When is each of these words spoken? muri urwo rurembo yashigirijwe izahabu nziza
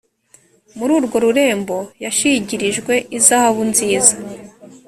muri 0.77 0.91
urwo 0.99 1.17
rurembo 1.25 1.77
yashigirijwe 2.03 2.93
izahabu 3.17 3.61
nziza 3.71 4.13